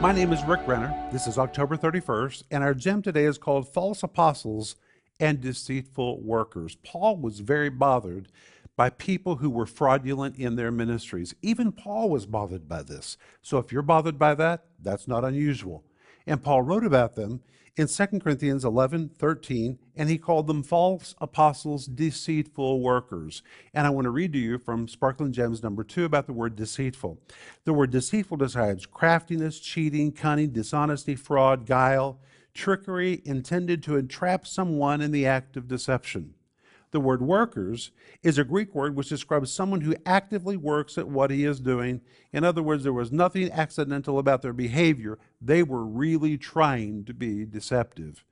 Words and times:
My 0.00 0.12
name 0.12 0.30
is 0.30 0.44
Rick 0.44 0.60
Renner. 0.66 0.94
This 1.10 1.26
is 1.26 1.38
October 1.38 1.74
31st, 1.74 2.42
and 2.50 2.62
our 2.62 2.74
gem 2.74 3.00
today 3.00 3.24
is 3.24 3.38
called 3.38 3.72
False 3.72 4.02
Apostles 4.02 4.76
and 5.18 5.40
Deceitful 5.40 6.20
Workers. 6.20 6.76
Paul 6.84 7.16
was 7.16 7.40
very 7.40 7.70
bothered 7.70 8.28
by 8.76 8.90
people 8.90 9.36
who 9.36 9.48
were 9.48 9.64
fraudulent 9.64 10.36
in 10.36 10.56
their 10.56 10.70
ministries. 10.70 11.34
Even 11.40 11.72
Paul 11.72 12.10
was 12.10 12.26
bothered 12.26 12.68
by 12.68 12.82
this. 12.82 13.16
So 13.40 13.56
if 13.56 13.72
you're 13.72 13.80
bothered 13.80 14.18
by 14.18 14.34
that, 14.34 14.66
that's 14.78 15.08
not 15.08 15.24
unusual. 15.24 15.82
And 16.26 16.42
Paul 16.42 16.62
wrote 16.62 16.84
about 16.84 17.14
them 17.14 17.40
in 17.76 17.88
2 17.88 18.06
Corinthians 18.20 18.64
11 18.64 19.10
13, 19.18 19.78
and 19.94 20.08
he 20.08 20.18
called 20.18 20.46
them 20.46 20.62
false 20.62 21.14
apostles, 21.20 21.86
deceitful 21.86 22.80
workers. 22.80 23.42
And 23.74 23.86
I 23.86 23.90
want 23.90 24.06
to 24.06 24.10
read 24.10 24.32
to 24.32 24.38
you 24.38 24.58
from 24.58 24.88
Sparkling 24.88 25.32
Gems 25.32 25.62
number 25.62 25.84
two 25.84 26.04
about 26.04 26.26
the 26.26 26.32
word 26.32 26.56
deceitful. 26.56 27.20
The 27.64 27.74
word 27.74 27.90
deceitful 27.90 28.38
describes 28.38 28.86
craftiness, 28.86 29.60
cheating, 29.60 30.12
cunning, 30.12 30.50
dishonesty, 30.50 31.14
fraud, 31.14 31.66
guile, 31.66 32.18
trickery 32.54 33.20
intended 33.24 33.82
to 33.82 33.96
entrap 33.96 34.46
someone 34.46 35.02
in 35.02 35.12
the 35.12 35.26
act 35.26 35.56
of 35.56 35.68
deception. 35.68 36.34
The 36.92 37.00
word 37.00 37.20
workers 37.20 37.90
is 38.22 38.38
a 38.38 38.44
Greek 38.44 38.74
word 38.74 38.94
which 38.94 39.08
describes 39.08 39.52
someone 39.52 39.80
who 39.80 39.96
actively 40.06 40.56
works 40.56 40.96
at 40.96 41.08
what 41.08 41.30
he 41.30 41.44
is 41.44 41.60
doing. 41.60 42.00
In 42.32 42.44
other 42.44 42.62
words, 42.62 42.84
there 42.84 42.92
was 42.92 43.10
nothing 43.10 43.50
accidental 43.50 44.18
about 44.18 44.42
their 44.42 44.52
behavior. 44.52 45.18
They 45.40 45.62
were 45.62 45.84
really 45.84 46.38
trying 46.38 47.04
to 47.04 47.14
be 47.14 47.44
deceptive. 47.44 48.24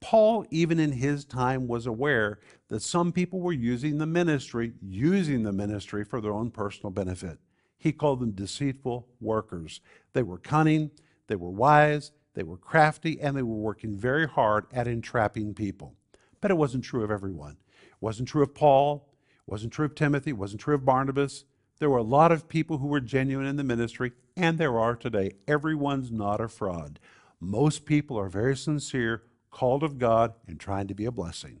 Paul, 0.00 0.44
even 0.50 0.78
in 0.78 0.92
his 0.92 1.24
time, 1.24 1.66
was 1.66 1.86
aware 1.86 2.40
that 2.68 2.82
some 2.82 3.12
people 3.12 3.40
were 3.40 3.52
using 3.52 3.98
the 3.98 4.06
ministry, 4.06 4.72
using 4.82 5.42
the 5.42 5.52
ministry 5.52 6.04
for 6.04 6.20
their 6.20 6.32
own 6.32 6.50
personal 6.50 6.90
benefit. 6.90 7.38
He 7.78 7.92
called 7.92 8.20
them 8.20 8.32
deceitful 8.32 9.06
workers. 9.20 9.80
They 10.12 10.22
were 10.22 10.38
cunning, 10.38 10.90
they 11.28 11.36
were 11.36 11.50
wise, 11.50 12.12
they 12.34 12.42
were 12.42 12.56
crafty, 12.56 13.20
and 13.20 13.36
they 13.36 13.42
were 13.42 13.56
working 13.56 13.96
very 13.96 14.26
hard 14.26 14.66
at 14.72 14.86
entrapping 14.86 15.54
people. 15.54 15.94
But 16.40 16.50
it 16.50 16.56
wasn't 16.56 16.84
true 16.84 17.04
of 17.04 17.10
everyone 17.10 17.56
wasn't 18.02 18.28
true 18.28 18.42
of 18.42 18.52
Paul, 18.52 19.08
wasn't 19.46 19.72
true 19.72 19.86
of 19.86 19.94
Timothy, 19.94 20.32
wasn't 20.32 20.60
true 20.60 20.74
of 20.74 20.84
Barnabas. 20.84 21.44
There 21.78 21.88
were 21.88 21.98
a 21.98 22.02
lot 22.02 22.32
of 22.32 22.48
people 22.48 22.78
who 22.78 22.88
were 22.88 23.00
genuine 23.00 23.46
in 23.46 23.56
the 23.56 23.64
ministry, 23.64 24.12
and 24.36 24.58
there 24.58 24.78
are 24.78 24.96
today. 24.96 25.36
Everyone's 25.46 26.10
not 26.10 26.40
a 26.40 26.48
fraud. 26.48 26.98
Most 27.40 27.86
people 27.86 28.18
are 28.18 28.28
very 28.28 28.56
sincere, 28.56 29.22
called 29.52 29.84
of 29.84 29.98
God, 29.98 30.34
and 30.48 30.58
trying 30.58 30.88
to 30.88 30.94
be 30.94 31.04
a 31.04 31.12
blessing. 31.12 31.60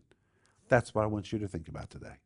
That's 0.68 0.94
what 0.94 1.04
I 1.04 1.06
want 1.06 1.32
you 1.32 1.38
to 1.38 1.48
think 1.48 1.68
about 1.68 1.90
today. 1.90 2.16